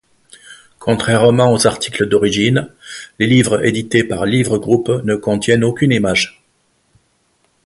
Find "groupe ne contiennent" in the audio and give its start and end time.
4.57-5.63